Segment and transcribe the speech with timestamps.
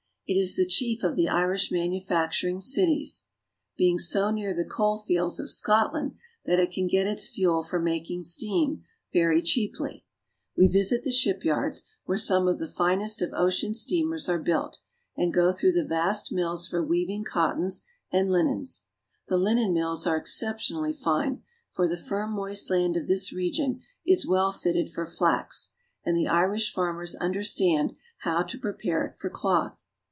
[0.33, 3.25] It is the chief of the Irish manufacturing cities,
[3.75, 6.13] being so near the coal fields of Scot land
[6.45, 10.05] that it can get its fuel for making steam very cheaply.
[10.55, 14.79] We visit the shipyards, where some of the finest of ocean steamers are built,
[15.17, 18.85] and go through the vast mills for weav ing cottons and linens.
[19.27, 24.25] The linen mills are especially fine, for the firm moist land of this region is
[24.25, 25.71] well fitted for flax,
[26.05, 29.89] and the Irish farmers understand how to prepare it for cloth.